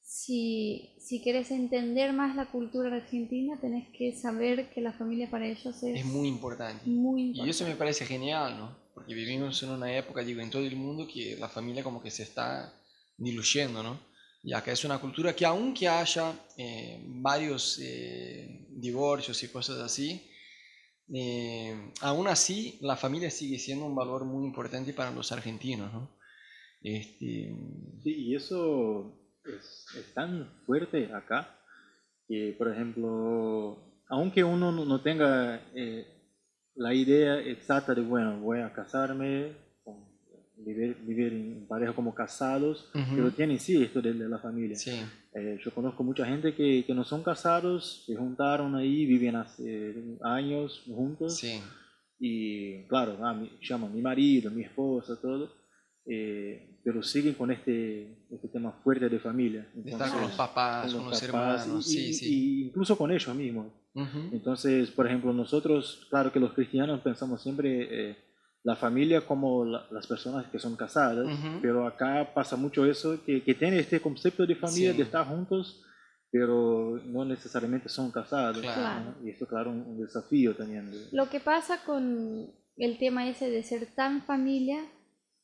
si, 0.01 0.95
si 1.00 1.21
querés 1.24 1.50
entender 1.50 2.13
más 2.13 2.36
la 2.36 2.45
cultura 2.51 2.94
argentina, 2.95 3.57
tenés 3.59 3.88
que 3.97 4.13
saber 4.13 4.69
que 4.69 4.81
la 4.81 4.94
familia 4.94 5.31
para 5.31 5.47
ellos 5.47 5.81
es, 5.81 6.00
Es 6.01 6.06
muy 6.06 6.27
importante. 6.27 6.88
muy 6.88 7.21
Y 7.21 7.25
importante. 7.27 7.50
eso 7.51 7.65
me 7.65 7.75
parece 7.75 8.06
genial, 8.06 8.57
¿no? 8.59 8.85
Porque 9.06 9.22
vivimos 9.22 9.62
en 9.62 9.69
una 9.69 9.96
época, 9.96 10.24
digo, 10.24 10.42
en 10.42 10.50
todo 10.50 10.63
el 10.63 10.75
mundo 10.75 11.07
que 11.07 11.38
la 11.40 11.48
familia 11.48 11.84
como 11.84 12.02
que 12.02 12.10
se 12.10 12.24
está 12.24 12.74
diluyendo, 13.16 13.84
¿no? 13.84 14.00
Y 14.42 14.52
acá 14.52 14.72
es 14.72 14.84
una 14.84 14.98
cultura 14.98 15.36
que 15.36 15.46
aunque 15.46 15.88
haya 15.88 16.34
eh, 16.57 17.04
varios 17.06 17.78
eh, 17.84 18.66
divorcios 18.72 19.44
y 19.44 19.50
cosas 19.50 19.78
así, 19.78 20.28
eh, 21.13 21.92
aún 22.02 22.28
así 22.28 22.80
la 22.81 22.96
familia 22.96 23.30
sigue 23.30 23.60
siendo 23.60 23.86
un 23.86 23.94
valor 23.94 24.25
muy 24.25 24.44
importante 24.44 24.92
para 24.92 25.12
los 25.12 25.31
argentinos, 25.31 25.94
¿no? 25.94 26.09
Este, 26.81 27.54
Sí, 28.02 28.12
y 28.12 28.35
eso 28.35 29.14
es, 29.45 29.85
es 30.00 30.14
tan 30.16 30.50
fuerte 30.66 31.14
acá 31.14 31.59
que, 32.28 32.56
por 32.57 32.74
ejemplo, 32.74 34.02
aunque 34.07 34.44
uno 34.44 34.71
no, 34.71 34.83
no 34.83 35.02
tenga 35.02 35.62
eh, 35.76 36.15
la 36.76 36.94
idea 36.94 37.40
exacta 37.40 37.94
de, 37.96 38.02
bueno, 38.02 38.40
voy 38.40 38.60
a 38.60 38.72
casarme, 38.74 39.54
con- 39.84 40.04
vivir, 40.58 40.98
vivir 41.06 41.34
en 41.34 41.68
pareja 41.68 41.94
como 41.94 42.14
casados, 42.14 42.90
Ujú. 42.94 43.16
pero 43.16 43.32
tienen 43.32 43.60
sí 43.60 43.82
esto 43.82 44.02
de, 44.02 44.14
de 44.14 44.28
la 44.30 44.40
familia. 44.40 44.76
sí, 44.78 45.00
Eh, 45.34 45.58
yo 45.64 45.72
conozco 45.72 46.02
mucha 46.04 46.26
gente 46.26 46.54
que, 46.56 46.86
que 46.86 46.94
no 46.94 47.04
son 47.04 47.22
casados, 47.24 48.04
se 48.06 48.16
juntaron 48.16 48.74
ahí, 48.76 49.06
viven 49.06 49.36
hace 49.36 49.94
años 50.24 50.84
juntos. 50.88 51.38
sí, 51.38 51.60
Y 52.20 52.88
claro, 52.88 53.18
ah, 53.22 53.34
mi- 53.34 53.52
llaman 53.62 53.94
mi 53.94 54.02
marido, 54.02 54.50
mi 54.50 54.64
esposa, 54.64 55.20
todo, 55.22 55.52
eh, 56.06 56.80
pero 56.84 57.02
siguen 57.04 57.34
con 57.34 57.52
este, 57.52 58.26
este 58.32 58.48
tema 58.48 58.72
fuerte 58.84 59.10
de 59.10 59.20
familia. 59.20 59.68
de 59.74 59.92
estar 59.92 60.10
con 60.10 60.20
Entonces, 60.20 60.22
los 60.22 60.38
papás, 60.38 60.94
con 60.94 60.94
los, 61.06 61.22
papás 61.22 61.24
hermanos, 61.68 61.88
y, 61.88 61.94
sí, 61.94 62.00
y- 62.10 62.14
sí. 62.14 62.26
y 62.64 62.68
incluso 62.68 62.98
con 62.98 63.12
ellos 63.12 63.36
mismos. 63.36 63.68
Entonces, 64.31 64.92
por 64.92 65.07
ejemplo, 65.07 65.31
nosotros, 65.33 66.06
claro 66.09 66.31
que 66.31 66.40
los 66.40 66.54
cristianos 66.54 66.99
pensamos 67.02 67.42
siempre 67.42 67.87
eh, 68.11 68.18
la 68.64 68.75
familia 68.75 69.21
como 69.25 69.64
la- 69.64 69.85
las 69.92 70.06
personas 70.07 70.47
que 70.47 70.59
son 70.59 70.75
casadas, 70.75 71.28
pero 71.61 71.87
acá 71.87 72.31
pasa 72.33 72.56
mucho 72.57 72.85
eso, 72.85 73.23
que, 73.25 73.42
que 73.44 73.54
tiene 73.54 73.80
este 73.80 74.02
concepto 74.02 74.45
de 74.45 74.56
familia, 74.56 74.92
Sí. 74.92 74.97
de 74.97 75.04
estar 75.04 75.25
juntos, 75.28 75.81
pero 76.31 76.99
no 77.06 77.23
necesariamente 77.23 77.87
son 77.87 78.11
casados. 78.11 78.61
Claro. 78.61 79.16
¿no? 79.21 79.25
Y 79.25 79.30
esto, 79.31 79.47
claro, 79.47 79.71
un, 79.71 79.81
un 79.87 80.02
desafío 80.02 80.54
también. 80.56 80.92
Lo 81.14 81.30
que 81.30 81.40
pasa 81.40 81.83
con 81.85 82.52
el 82.78 82.97
tema 82.97 83.30
ese 83.30 83.49
de 83.49 83.64
ser 83.64 83.85
tan 83.95 84.23
familia 84.23 84.83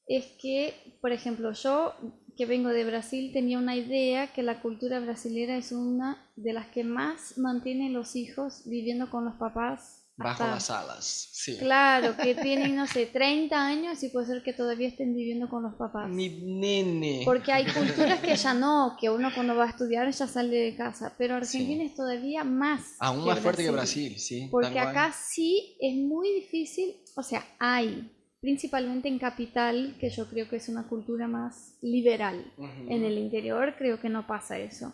es 0.07 0.25
que, 0.41 0.73
por 0.99 1.11
ejemplo, 1.13 1.53
yo 1.53 1.93
que 2.37 2.45
vengo 2.45 2.69
de 2.69 2.83
Brasil 2.85 3.31
tenía 3.33 3.57
una 3.57 3.75
idea 3.75 4.33
que 4.33 4.43
la 4.43 4.61
cultura 4.61 4.99
brasilera 4.99 5.57
es 5.57 5.71
una 5.71 6.29
de 6.35 6.53
las 6.53 6.67
que 6.67 6.83
más 6.83 7.37
mantiene 7.37 7.89
los 7.89 8.15
hijos 8.15 8.63
viviendo 8.65 9.09
con 9.09 9.25
los 9.25 9.35
papás. 9.35 9.97
Bajo 10.17 10.43
hasta- 10.43 10.53
las 10.53 10.69
alas, 10.69 11.29
sí. 11.31 11.57
Claro, 11.57 12.15
que 12.15 12.35
tienen, 12.41 12.75
no 12.75 12.85
sé, 12.85 13.07
30 13.07 13.65
años 13.65 14.03
y 14.03 14.09
puede 14.09 14.27
ser 14.27 14.43
que 14.43 14.53
todavía 14.53 14.87
estén 14.87 15.15
viviendo 15.15 15.49
con 15.49 15.63
los 15.63 15.73
papás. 15.75 16.09
Mi 16.09 16.29
nene. 16.29 17.21
Porque 17.25 17.51
hay 17.51 17.65
culturas 17.73 18.19
que 18.19 18.35
ya 18.35 18.53
no, 18.53 18.97
que 18.99 19.09
uno 19.09 19.29
cuando 19.33 19.55
va 19.55 19.65
a 19.65 19.69
estudiar 19.69 20.11
ya 20.11 20.27
sale 20.27 20.55
de 20.55 20.75
casa, 20.75 21.15
pero 21.17 21.35
Argentina 21.35 21.83
es 21.83 21.95
todavía 21.95 22.43
más. 22.43 22.95
Aún 22.99 23.25
más 23.25 23.39
fuerte 23.39 23.63
que 23.63 23.71
Brasil, 23.71 24.19
sí. 24.19 24.47
Porque 24.51 24.77
acá 24.79 25.11
sí 25.13 25.75
es 25.79 25.95
muy 25.95 26.31
difícil, 26.33 26.97
o 27.15 27.23
sea, 27.23 27.43
hay, 27.57 28.11
principalmente 28.41 29.07
en 29.07 29.19
capital, 29.19 29.95
que 29.99 30.09
yo 30.09 30.27
creo 30.27 30.49
que 30.49 30.55
es 30.57 30.67
una 30.67 30.87
cultura 30.87 31.27
más 31.27 31.77
liberal. 31.81 32.43
Ujú. 32.57 32.87
En 32.89 33.03
el 33.03 33.17
interior 33.17 33.75
creo 33.77 33.99
que 34.01 34.09
no 34.09 34.25
pasa 34.27 34.57
eso. 34.59 34.93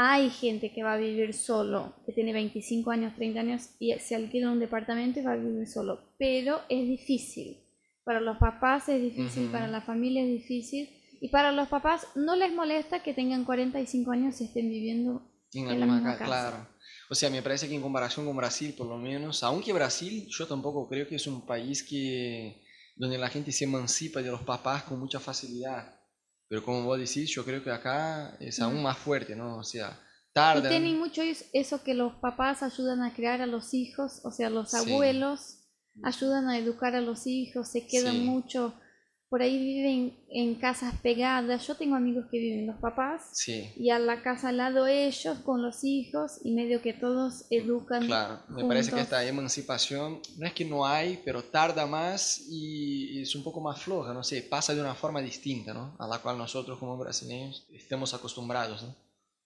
hay 0.00 0.30
gente 0.30 0.72
que 0.72 0.84
va 0.84 0.92
a 0.94 0.96
vivir 0.96 1.34
solo, 1.34 1.92
que 2.06 2.12
tiene 2.12 2.32
25 2.32 2.92
años, 2.92 3.14
30 3.16 3.40
años 3.40 3.70
y 3.80 3.92
se 3.98 4.14
alquila 4.14 4.50
un 4.52 4.60
departamento 4.60 5.18
y 5.18 5.24
va 5.24 5.32
a 5.32 5.36
vivir 5.36 5.66
solo, 5.66 5.98
pero 6.18 6.60
es 6.68 6.86
difícil. 6.86 7.58
Para 8.04 8.20
los 8.20 8.38
papás 8.38 8.88
es 8.88 9.02
difícil, 9.02 9.50
para 9.50 9.66
la 9.66 9.80
familia 9.82 10.22
es 10.22 10.28
difícil 10.28 10.88
y 11.20 11.28
para 11.30 11.50
los 11.50 11.66
papás 11.68 12.06
no 12.14 12.36
les 12.36 12.52
molesta 12.54 13.02
que 13.02 13.12
tengan 13.12 13.44
45 13.44 14.12
años 14.12 14.40
y 14.40 14.44
estén 14.44 14.68
viviendo 14.70 15.20
En 15.52 15.66
la, 15.66 15.74
en 15.74 15.80
la 15.80 15.86
misma 15.86 15.96
misma 15.96 16.12
ca- 16.12 16.18
casa. 16.20 16.24
claro. 16.50 16.68
O 17.10 17.14
sea, 17.16 17.28
me 17.28 17.42
parece 17.42 17.68
que 17.68 17.74
en 17.74 17.82
comparación 17.82 18.24
con 18.24 18.36
Brasil, 18.36 18.74
por 18.78 18.86
lo 18.86 18.98
menos, 18.98 19.42
aunque 19.42 19.72
Brasil, 19.72 20.26
yo 20.28 20.46
tampoco 20.46 20.88
creo 20.88 21.08
que 21.08 21.16
es 21.16 21.26
un 21.26 21.44
país 21.44 21.82
que 21.82 22.62
donde 22.98 23.16
la 23.18 23.28
gente 23.28 23.52
se 23.52 23.64
emancipa 23.64 24.20
de 24.20 24.30
los 24.30 24.42
papás 24.42 24.82
con 24.84 24.98
mucha 24.98 25.20
facilidad. 25.20 25.94
Pero 26.48 26.64
como 26.64 26.84
vos 26.84 26.98
decís, 26.98 27.30
yo 27.30 27.44
creo 27.44 27.62
que 27.62 27.70
acá 27.70 28.36
es 28.40 28.60
aún 28.60 28.82
más 28.82 28.98
fuerte, 28.98 29.36
¿no? 29.36 29.58
O 29.58 29.64
sea, 29.64 29.90
Y 30.30 30.32
tardan. 30.32 30.68
tienen 30.70 30.98
mucho 30.98 31.22
es- 31.22 31.46
eso 31.52 31.82
que 31.82 31.94
los 31.94 32.14
papás 32.16 32.62
ayudan 32.62 33.02
a 33.02 33.12
criar 33.14 33.40
a 33.42 33.46
los 33.46 33.74
hijos, 33.74 34.20
o 34.24 34.30
sea, 34.30 34.50
los 34.50 34.70
Sí. 34.70 34.76
abuelos 34.76 35.58
ayudan 36.02 36.48
a 36.48 36.58
educar 36.58 36.94
a 36.94 37.00
los 37.00 37.26
hijos, 37.26 37.68
se 37.68 37.86
quedan 37.86 38.16
Sí. 38.16 38.20
mucho, 38.22 38.74
por 39.28 39.42
ahí 39.42 39.58
viven 39.58 40.18
en 40.30 40.54
casas 40.54 40.94
pegadas. 41.02 41.66
Yo 41.66 41.74
tengo 41.76 41.96
amigos 41.96 42.26
que 42.30 42.38
viven 42.38 42.66
los 42.66 42.76
papás 42.76 43.28
Sí, 43.32 43.70
y 43.76 43.90
a 43.90 43.98
la 43.98 44.22
casa 44.22 44.48
al 44.48 44.56
lado 44.56 44.86
ellos 44.86 45.38
con 45.40 45.62
los 45.62 45.84
hijos 45.84 46.40
y 46.44 46.52
medio 46.52 46.80
que 46.80 46.94
todos 46.94 47.44
educan. 47.50 48.06
claro. 48.06 48.40
Me 48.48 48.64
parece 48.64 48.90
que 48.92 49.00
esta 49.00 49.24
emancipación 49.26 50.20
no 50.38 50.46
es 50.46 50.52
que 50.54 50.64
no 50.64 50.86
hay, 50.86 51.20
pero 51.24 51.42
tarda 51.44 51.86
más 51.86 52.42
y 52.48 53.20
es 53.20 53.34
un 53.34 53.42
poco 53.44 53.60
más 53.60 53.80
floja, 53.82 54.14
no 54.14 54.24
sé, 54.24 54.42
pasa 54.42 54.74
de 54.74 54.80
una 54.80 54.94
forma 54.94 55.20
distinta, 55.20 55.74
¿no? 55.74 55.94
A 55.98 56.06
la 56.06 56.18
cual 56.18 56.38
nosotros 56.38 56.78
como 56.78 56.96
brasileños 56.96 57.66
estamos 57.72 58.14
acostumbrados, 58.14 58.82
¿no? 58.82 58.94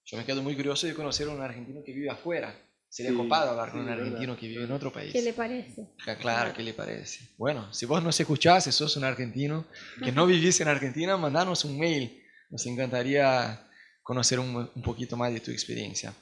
Yo 0.05 0.17
me 0.17 0.25
quedo 0.25 0.43
muy 0.43 0.55
curioso 0.57 0.87
de 0.87 0.95
conocer 0.95 1.29
a 1.29 1.31
un 1.33 1.41
argentino 1.41 1.83
que 1.85 1.93
vive 1.93 2.11
afuera. 2.11 2.55
Sería 2.94 3.11
Sí, 3.12 3.16
copado 3.16 3.50
hablar 3.52 3.70
con 3.70 3.78
sí, 3.78 3.80
un 3.80 3.87
verdad. 3.87 4.04
argentino 4.04 4.37
que 4.37 4.49
vive 4.49 4.64
en 4.64 4.72
otro 4.72 4.92
país. 4.92 5.12
¿Qué 5.14 5.22
le 5.22 5.32
parece? 5.32 5.87
Ah, 6.06 6.14
Claro, 6.16 6.52
¿qué 6.54 6.62
le 6.62 6.75
parece? 6.75 7.20
Bueno, 7.38 7.72
si 7.72 7.87
vos 7.87 8.02
nos 8.02 8.20
escuchás, 8.20 8.64
si 8.64 8.72
sos 8.72 8.96
un 8.99 9.04
argentino 9.04 9.64
que 10.04 10.12
no 10.12 10.26
vivís 10.26 10.61
en 10.61 10.68
Argentina, 10.68 11.16
mandanos 11.16 11.64
un 11.64 11.78
mail. 11.78 12.22
Nos 12.50 12.66
encantaría 12.66 13.66
conocer 14.02 14.38
un, 14.38 14.54
un 14.75 14.82
poquito 14.82 15.16
más 15.16 15.32
de 15.32 15.40
tu 15.40 15.50
experiencia. 15.50 16.12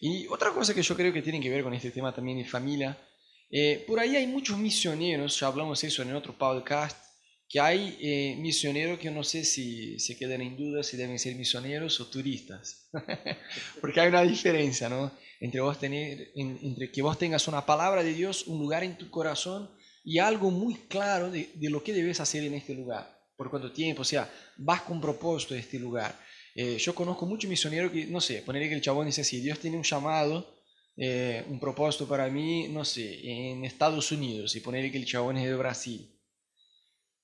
Y 0.00 0.28
otra 0.28 0.50
cosa 0.52 0.72
que 0.72 0.82
yo 0.82 0.94
creo 0.94 1.12
que 1.12 1.20
tiene 1.20 1.40
que 1.40 1.50
ver 1.50 1.64
con 1.64 1.74
este 1.74 1.90
tema 1.90 2.14
también 2.14 2.38
de 2.38 2.44
familia, 2.44 2.96
eh, 3.50 3.84
por 3.84 3.98
ahí 3.98 4.14
hay 4.14 4.28
muchos 4.28 4.56
misioneros, 4.56 5.40
ya 5.40 5.48
hablamos 5.48 5.82
eso 5.82 6.02
en 6.02 6.14
otro 6.14 6.32
podcast, 6.38 6.96
que 7.54 7.60
hay 7.60 7.96
eh, 8.00 8.36
misioneros 8.40 8.98
que 8.98 9.12
no 9.12 9.22
sé 9.22 9.44
si 9.44 9.96
se 10.00 10.16
quedan 10.18 10.40
en 10.42 10.56
duda 10.56 10.82
si 10.82 10.96
deben 10.96 11.20
ser 11.20 11.36
misioneros 11.36 12.00
o 12.00 12.06
turistas. 12.08 12.88
Porque 13.80 14.00
hay 14.00 14.08
una 14.08 14.22
diferencia, 14.22 14.88
¿no? 14.88 15.12
Entre, 15.40 15.60
vos 15.60 15.78
tener, 15.78 16.32
en- 16.34 16.58
entre 16.62 16.90
que 16.90 17.00
vos 17.02 17.16
tengas 17.16 17.46
una 17.46 17.64
palabra 17.64 18.02
de 18.02 18.12
Dios, 18.12 18.48
un 18.48 18.58
lugar 18.58 18.82
en 18.82 18.98
tu 18.98 19.08
corazón 19.08 19.70
y 20.02 20.18
algo 20.18 20.50
muy 20.50 20.74
claro 20.88 21.30
de, 21.30 21.50
de 21.54 21.70
lo 21.70 21.82
que 21.84 21.92
debes 21.92 22.18
hacer 22.20 22.42
en 22.44 22.54
este 22.54 22.74
lugar. 22.74 23.04
Por 23.36 23.50
cuánto 23.50 23.70
tiempo, 23.72 24.02
o 24.02 24.04
sea, 24.04 24.28
vas 24.56 24.82
con 24.82 25.00
propósito 25.00 25.54
a 25.54 25.58
este 25.58 25.78
lugar. 25.78 26.18
Eh, 26.56 26.76
yo 26.78 26.92
conozco 26.94 27.24
muchos 27.26 27.48
misioneros 27.50 27.92
que, 27.92 28.06
no 28.06 28.20
sé, 28.20 28.42
ponerle 28.42 28.68
que 28.68 28.74
el 28.76 28.80
chabón 28.82 29.06
dice 29.06 29.20
así, 29.22 29.40
Dios 29.40 29.60
tiene 29.60 29.76
un 29.76 29.82
llamado, 29.84 30.60
eh, 30.96 31.44
un 31.48 31.60
propósito 31.60 32.06
para 32.08 32.28
mí, 32.28 32.68
no 32.68 32.84
sé, 32.84 33.20
en 33.52 33.64
Estados 33.64 34.10
Unidos, 34.12 34.54
y 34.56 34.60
ponerle 34.60 34.90
que 34.92 34.98
el 34.98 35.06
chabón 35.06 35.36
es 35.36 35.44
de 35.46 35.54
Brasil. 35.56 36.10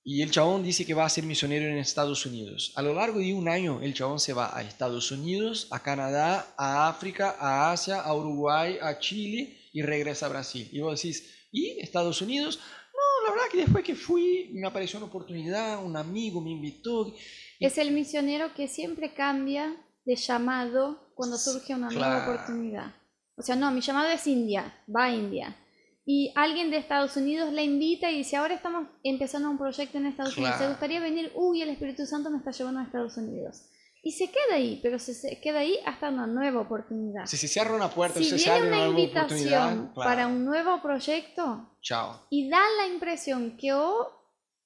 Y 0.03 0.23
el 0.23 0.31
chabón 0.31 0.63
dice 0.63 0.85
que 0.85 0.95
va 0.95 1.05
a 1.05 1.09
ser 1.09 1.23
misionero 1.25 1.67
en 1.67 1.77
Estados 1.77 2.25
Unidos. 2.25 2.73
A 2.75 2.81
lo 2.81 2.93
largo 2.93 3.19
de 3.19 3.33
un 3.35 3.47
año, 3.47 3.81
el 3.81 3.93
chabón 3.93 4.19
se 4.19 4.33
va 4.33 4.55
a 4.57 4.63
Estados 4.63 5.11
Unidos, 5.11 5.67
a 5.69 5.83
Canadá, 5.83 6.55
a 6.57 6.89
África, 6.89 7.35
a 7.39 7.71
Asia, 7.71 8.01
a 8.01 8.15
Uruguay, 8.15 8.77
a 8.81 8.97
Chile 8.97 9.69
y 9.71 9.83
regresa 9.83 10.25
a 10.25 10.29
Brasil. 10.29 10.67
Y 10.71 10.79
vos 10.79 10.99
decís, 10.99 11.47
¿y 11.51 11.79
Estados 11.81 12.19
Unidos? 12.21 12.59
No, 12.93 13.27
la 13.27 13.33
verdad 13.33 13.51
que 13.51 13.59
después 13.59 13.83
que 13.83 13.95
fui, 13.95 14.49
me 14.53 14.67
apareció 14.67 14.97
una 14.97 15.07
oportunidad, 15.07 15.83
un 15.83 15.95
amigo 15.95 16.41
me 16.41 16.49
invitó. 16.49 17.13
Es 17.59 17.77
el 17.77 17.91
misionero 17.91 18.55
que 18.55 18.67
siempre 18.67 19.13
cambia 19.13 19.75
de 20.03 20.15
llamado 20.15 21.11
cuando 21.13 21.37
surge 21.37 21.75
una 21.75 21.89
nueva 21.89 22.23
oportunidad. 22.23 22.95
O 23.37 23.43
sea, 23.43 23.55
no, 23.55 23.71
mi 23.71 23.81
llamado 23.81 24.09
es 24.09 24.25
India, 24.25 24.83
va 24.93 25.05
a 25.05 25.13
India. 25.13 25.55
Y 26.03 26.33
alguien 26.35 26.71
de 26.71 26.77
Estados 26.77 27.15
Unidos 27.15 27.53
le 27.53 27.63
invita 27.63 28.09
y 28.09 28.17
dice, 28.17 28.35
ahora 28.35 28.55
estamos 28.55 28.87
empezando 29.03 29.49
un 29.49 29.57
proyecto 29.57 29.97
en 29.97 30.07
Estados 30.07 30.35
Unidos, 30.35 30.57
¿te 30.57 30.67
gustaría 30.67 30.99
venir? 30.99 31.31
Uy, 31.35 31.61
el 31.61 31.69
Espíritu 31.69 32.05
Santo 32.05 32.29
me 32.31 32.37
está 32.37 32.51
llevando 32.51 32.79
a 32.79 32.83
Estados 32.83 33.17
Unidos. 33.17 33.67
Y 34.03 34.13
se 34.13 34.31
queda 34.31 34.55
ahí, 34.55 34.79
pero 34.81 34.97
se, 34.97 35.39
queda 35.41 35.59
ahí 35.59 35.77
hasta 35.85 36.09
una 36.09 36.25
nueva 36.25 36.61
oportunidad. 36.61 37.27
Si 37.27 37.37
se 37.37 37.47
cierra 37.47 37.75
una 37.75 37.89
puerta, 37.91 38.17
si 38.17 38.25
se 38.25 38.35
viene 38.35 38.51
abre 38.51 38.67
una 38.67 38.77
nueva 38.77 38.99
invitación 38.99 39.91
claro, 39.93 39.93
para 39.93 40.25
un 40.25 40.43
nuevo 40.43 40.81
proyecto, 40.81 41.77
chao. 41.81 42.19
y 42.31 42.49
da 42.49 42.61
la 42.77 42.87
impresión 42.91 43.55
que 43.57 43.73
o 43.73 44.09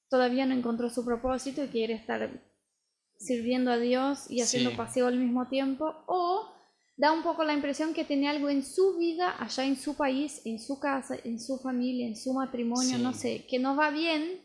todavía 0.10 0.46
no 0.46 0.54
encontró 0.56 0.90
su 0.90 1.04
propósito 1.04 1.66
y 1.66 1.68
quiere 1.68 1.96
estar 1.96 2.30
sirviendo 3.18 3.72
a 3.72 3.78
Dios 3.78 4.32
y 4.32 4.40
haciendo 4.42 4.70
Sí. 4.70 4.78
paseo 4.78 5.08
al 5.08 5.18
mismo 5.18 5.50
tiempo, 5.50 5.94
o 6.08 6.50
da 6.98 7.12
un 7.12 7.24
poco 7.24 7.44
la 7.44 7.54
impresión 7.54 7.94
que 7.94 8.06
tiene 8.06 8.30
algo 8.30 8.50
en 8.50 8.64
su 8.64 8.98
vida, 8.98 9.36
allá 9.38 9.66
en 9.66 9.78
su 9.78 9.96
país, 9.96 10.42
en 10.46 10.60
su 10.60 10.80
casa, 10.80 11.16
en 11.24 11.40
su 11.40 11.58
familia, 11.60 12.08
en 12.08 12.16
su 12.16 12.34
matrimonio, 12.34 12.98
Sí. 12.98 13.04
no 13.04 13.14
sé, 13.14 13.46
que 13.48 13.60
no 13.60 13.76
va 13.76 13.90
bien. 13.90 14.42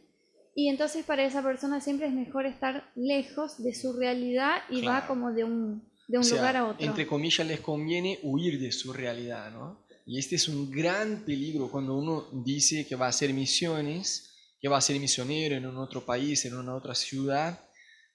Y 0.55 0.69
entonces 0.69 1.05
para 1.05 1.25
esa 1.25 1.43
persona 1.43 1.81
siempre 1.81 2.09
es 2.09 2.13
mejor 2.13 2.47
estar 2.47 2.91
lejos 2.97 3.63
de 3.63 3.73
su 3.75 3.93
realidad 3.93 4.63
y 4.69 4.83
va 4.83 5.07
como 5.07 5.33
de 5.33 5.45
un, 5.45 5.89
de 6.09 6.19
un 6.19 6.25
O 6.25 6.27
sea, 6.27 6.39
lugar 6.39 6.57
a 6.57 6.67
otro. 6.69 6.85
Entre 6.85 7.07
comillas, 7.07 7.47
les 7.47 7.61
conviene 7.61 8.19
huir 8.23 8.61
de 8.61 8.73
su 8.73 8.93
realidad, 8.93 9.53
¿no? 9.53 9.87
Y 10.07 10.19
este 10.19 10.35
es 10.35 10.49
un 10.49 10.69
gran 10.71 11.25
peligro 11.25 11.71
cuando 11.71 11.97
uno 11.97 12.27
dice 12.45 12.85
que 12.85 12.97
va 12.97 13.07
a 13.07 13.11
hacer 13.11 13.33
misiones, 13.33 14.27
que 14.61 14.69
va 14.69 14.79
a 14.79 14.81
ser 14.81 14.99
misionero 14.99 15.55
en 15.55 15.67
un 15.67 15.77
otro 15.77 16.05
país, 16.05 16.45
en 16.45 16.57
una 16.57 16.75
otra 16.75 16.97
ciudad, 16.97 17.65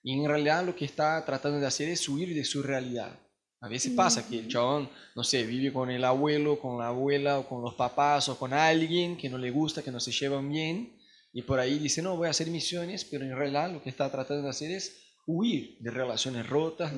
y 0.04 0.14
en 0.14 0.28
realidad 0.28 0.66
lo 0.66 0.76
que 0.76 0.84
está 0.84 1.24
tratando 1.26 1.60
de 1.60 1.68
hacer 1.68 1.88
es 1.88 2.08
huir 2.10 2.36
de 2.36 2.44
su 2.44 2.62
realidad. 2.62 3.18
A 3.62 3.68
veces 3.68 3.94
pasa 3.94 4.28
que 4.28 4.40
el 4.40 4.48
chabón, 4.48 4.90
no 5.16 5.24
sé, 5.24 5.44
vive 5.44 5.74
con 5.74 5.90
el 5.90 6.04
abuelo, 6.04 6.60
con 6.60 6.78
la 6.78 6.88
abuela, 6.88 7.40
o 7.40 7.48
con 7.48 7.62
los 7.64 7.74
papás, 7.74 8.30
o 8.30 8.38
con 8.38 8.54
alguien 8.54 9.18
que 9.18 9.30
no 9.30 9.38
le 9.38 9.50
gusta, 9.50 9.82
que 9.82 9.92
no 9.92 10.00
se 10.00 10.12
llevan 10.12 10.50
bien, 10.50 10.96
y 11.34 11.42
por 11.42 11.60
ahí 11.60 11.80
dice, 11.80 12.02
no, 12.02 12.16
voy 12.16 12.28
a 12.28 12.32
hacer 12.32 12.48
misiones, 12.48 13.06
pero 13.06 13.26
en 13.26 13.36
realidad 13.36 13.72
lo 13.72 13.82
que 13.82 13.90
está 13.90 14.12
tratando 14.12 14.44
de 14.44 14.50
hacer 14.50 14.72
es 14.72 15.02
huir 15.26 15.78
de 15.80 15.90
relaciones 15.90 16.48
rotas, 16.48 16.94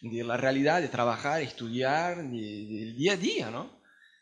de, 0.00 0.24
la 0.24 0.36
realidad, 0.36 0.80
de 0.80 0.88
trabajar, 0.88 1.42
estudiar, 1.42 2.16
de- 2.28 2.66
del 2.66 2.96
día 2.96 3.12
a 3.12 3.16
día, 3.16 3.50
¿no? 3.50 3.70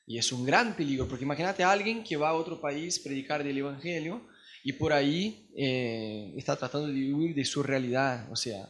Y 0.06 0.18
es 0.18 0.32
un 0.32 0.44
gran 0.44 0.74
peligro, 0.76 1.06
porque 1.08 1.24
imagínate 1.24 1.62
a 1.62 1.70
alguien 1.72 2.02
que 2.02 2.16
va 2.16 2.30
a 2.30 2.34
otro 2.34 2.60
país 2.60 2.98
predicar 2.98 3.42
del 3.44 3.58
Evangelio 3.58 4.22
y 4.64 4.72
por 4.72 4.92
ahí 4.92 5.48
eh, 5.56 6.32
está 6.36 6.56
tratando 6.56 6.88
de 6.88 7.12
huir 7.14 7.34
de 7.34 7.44
su 7.44 7.62
realidad, 7.62 8.28
o 8.32 8.36
sea, 8.36 8.68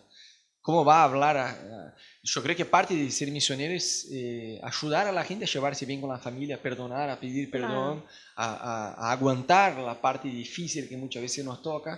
¿cómo 0.67 0.85
va 0.85 0.97
a 1.01 1.05
hablar? 1.05 1.37
a- 1.37 1.51
a- 1.51 1.95
yo 2.33 2.43
creo 2.43 2.57
que 2.57 2.65
parte 2.65 2.93
de 2.95 3.09
ser 3.19 3.31
misionero 3.31 3.73
es 3.73 4.09
eh, 4.13 4.59
ayudar 4.71 5.07
a 5.07 5.13
la 5.13 5.23
gente 5.23 5.45
a 5.45 5.49
llevarse 5.49 5.87
bien 5.87 6.01
con 6.01 6.11
la 6.11 6.19
familia, 6.19 6.57
a 6.57 6.63
perdonar, 6.67 7.09
a 7.09 7.21
pedir 7.21 7.49
perdón, 7.57 8.05
a, 8.35 8.47
a- 8.71 8.95
a 9.09 9.13
aguantar 9.13 9.79
la 9.79 9.95
parte 10.07 10.27
difícil 10.29 10.89
que 10.89 10.97
muchas 10.97 11.23
veces 11.23 11.45
nos 11.45 11.63
toca, 11.63 11.93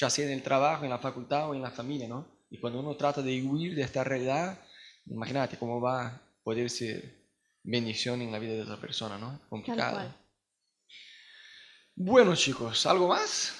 ya 0.00 0.08
sea 0.08 0.24
en 0.26 0.32
el 0.38 0.42
trabajo, 0.42 0.84
en 0.84 0.90
la 0.90 0.98
facultad 1.00 1.50
o 1.50 1.54
en 1.54 1.62
la 1.62 1.72
familia, 1.72 2.06
¿no? 2.06 2.20
Y 2.48 2.60
cuando 2.60 2.78
uno 2.78 2.94
trata 2.96 3.22
de 3.22 3.42
huir 3.42 3.74
de 3.74 3.82
esta 3.82 4.04
realidad, 4.04 4.56
imagínate 5.06 5.56
cómo 5.58 5.80
va 5.80 6.06
a 6.06 6.22
poder 6.44 6.70
ser 6.70 6.96
bendición 7.64 8.22
en 8.22 8.30
la 8.30 8.38
vida 8.38 8.52
de 8.54 8.62
otra 8.62 8.76
persona, 8.80 9.18
¿no? 9.18 9.40
Complicado. 9.48 9.96
Bueno, 11.96 12.34
chicos, 12.36 12.86
¿algo 12.86 13.08
más? 13.08 13.52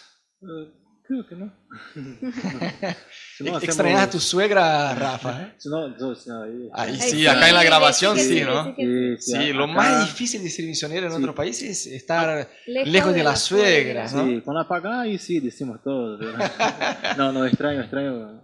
Eh, 0.43 0.73
creo 1.13 1.27
que 1.29 1.35
no. 1.37 1.53
Si 3.37 3.45
no, 3.45 3.57
Ex- 3.57 3.65
¿Extrañas 3.65 4.03
a 4.03 4.11
tu 4.11 4.21
suegra, 4.21 4.95
Rafa? 4.95 5.43
¿eh? 5.43 5.55
si 5.59 5.69
no, 5.69 5.99
yo- 5.99 6.15
si 6.15 6.29
no, 6.29 6.43
ahí- 6.43 6.69
Ahí 6.75 6.99
Ay, 7.01 7.11
sí, 7.11 7.27
acá 7.27 7.49
en 7.49 7.55
la 7.55 7.65
grabación 7.65 8.17
sí, 8.19 8.25
sí, 8.25 8.39
sí, 8.39 8.45
¿no? 8.45 8.65
sí, 8.65 8.73
sí. 8.77 9.17
Sí, 9.19 9.33
Sí, 9.39 9.53
lo 9.53 9.65
acá- 9.65 9.73
más 9.73 10.07
difícil 10.07 10.43
de 10.43 10.51
ser 10.51 10.65
misionero 10.67 11.07
en 11.07 11.13
Sí. 11.13 11.19
otro 11.19 11.35
país 11.35 11.63
es 11.63 11.87
estar 11.87 12.49
lejos 12.67 13.15
de 13.15 13.25
las 13.25 13.41
suegras, 13.43 14.13
¿no? 14.15 14.27
Sí, 14.27 14.41
con 14.43 14.57
apagar 14.59 15.01
ahí 15.01 15.19
sí 15.19 15.41
decimos 15.41 15.83
todo. 15.83 16.19
No, 17.17 17.33
no, 17.33 17.47
extraño, 17.47 17.81
extraño. 17.81 18.43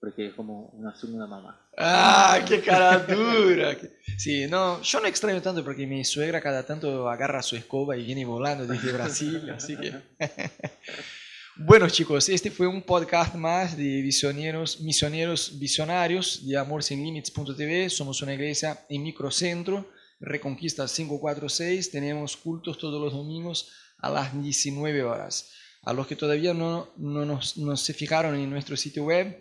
Porque 0.00 0.28
es 0.28 0.34
como 0.34 0.70
una 0.72 0.96
segunda 0.96 1.26
mamá. 1.26 1.60
¡Ah, 1.76 2.40
qué 2.48 2.62
cara 2.62 2.98
dura! 3.00 3.76
Sí, 4.16 4.46
no, 4.48 4.80
yo 4.80 4.98
no 5.00 5.06
extraño 5.06 5.42
tanto 5.42 5.62
porque 5.62 5.86
mi 5.86 6.04
suegra 6.06 6.40
cada 6.40 6.62
tanto 6.64 7.06
agarra 7.08 7.42
su 7.42 7.54
escoba 7.54 7.96
y 7.98 8.04
viene 8.06 8.24
volando 8.24 8.66
desde 8.66 8.92
Brasil, 8.92 9.50
así 9.54 9.76
que... 9.76 9.92
Bueno 11.62 11.90
chicos, 11.90 12.30
este 12.30 12.50
fue 12.50 12.66
un 12.66 12.80
podcast 12.80 13.34
más 13.34 13.76
de 13.76 14.00
visioneros, 14.00 14.80
misioneros 14.80 15.58
visionarios 15.58 16.46
de 16.46 16.56
amorsinlimits.tv. 16.56 17.90
Somos 17.90 18.22
una 18.22 18.32
iglesia 18.32 18.86
en 18.88 19.02
microcentro, 19.02 19.86
Reconquista 20.20 20.86
546. 20.86 21.90
Tenemos 21.90 22.38
cultos 22.38 22.78
todos 22.78 22.98
los 22.98 23.12
domingos 23.12 23.72
a 23.98 24.08
las 24.08 24.42
19 24.42 25.02
horas. 25.02 25.50
A 25.82 25.92
los 25.92 26.06
que 26.06 26.16
todavía 26.16 26.54
no, 26.54 26.94
no, 26.96 27.26
nos, 27.26 27.58
no 27.58 27.76
se 27.76 27.92
fijaron 27.92 28.36
en 28.36 28.48
nuestro 28.48 28.74
sitio 28.74 29.04
web, 29.04 29.38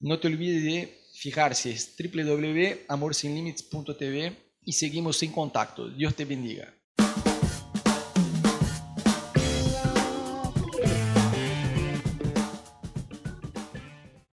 no 0.00 0.20
te 0.20 0.28
olvides 0.28 0.64
de 0.64 1.00
fijarse 1.14 1.70
es 1.70 1.96
www.amorsinlimits.tv 1.98 4.36
y 4.64 4.72
seguimos 4.74 5.22
en 5.22 5.32
contacto. 5.32 5.88
Dios 5.88 6.14
te 6.14 6.26
bendiga. 6.26 6.74